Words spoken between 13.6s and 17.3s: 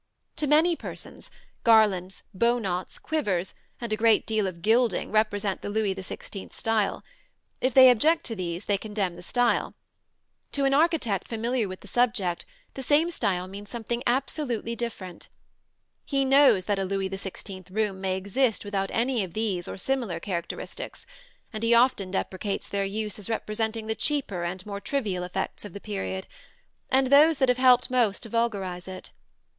something absolutely different. He knows that a Louis